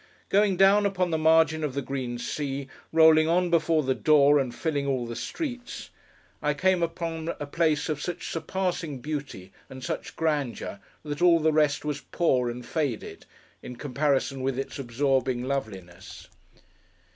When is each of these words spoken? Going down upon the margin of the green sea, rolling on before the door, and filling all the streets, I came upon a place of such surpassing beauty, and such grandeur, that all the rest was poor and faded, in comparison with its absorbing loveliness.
Going 0.29 0.57
down 0.57 0.87
upon 0.87 1.11
the 1.11 1.19
margin 1.19 1.63
of 1.63 1.75
the 1.75 1.81
green 1.83 2.17
sea, 2.17 2.67
rolling 2.91 3.27
on 3.27 3.51
before 3.51 3.83
the 3.83 3.93
door, 3.93 4.39
and 4.39 4.51
filling 4.55 4.87
all 4.87 5.05
the 5.05 5.15
streets, 5.15 5.91
I 6.41 6.55
came 6.55 6.81
upon 6.81 7.35
a 7.39 7.45
place 7.45 7.87
of 7.87 8.01
such 8.01 8.31
surpassing 8.31 8.97
beauty, 8.99 9.51
and 9.69 9.83
such 9.83 10.15
grandeur, 10.15 10.79
that 11.03 11.21
all 11.21 11.39
the 11.39 11.53
rest 11.53 11.85
was 11.85 12.01
poor 12.01 12.49
and 12.49 12.65
faded, 12.65 13.27
in 13.61 13.75
comparison 13.75 14.41
with 14.41 14.57
its 14.57 14.79
absorbing 14.79 15.43
loveliness. 15.43 16.27